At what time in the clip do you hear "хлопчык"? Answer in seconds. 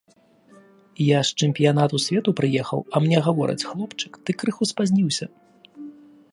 3.69-4.13